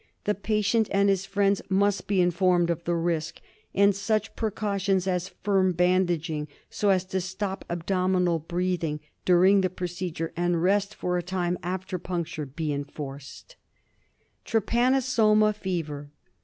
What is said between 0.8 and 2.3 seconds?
and his friends must be